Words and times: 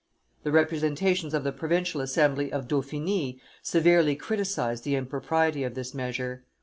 The 0.41 0.51
representations 0.51 1.31
of 1.35 1.43
the 1.43 1.51
provincial 1.51 2.01
assembly 2.01 2.51
of 2.51 2.67
Dauphiny 2.67 3.39
severely 3.61 4.15
criticised 4.15 4.83
the 4.83 4.95
impropriety 4.95 5.63
of 5.63 5.75
this 5.75 5.93
measure. 5.93 6.43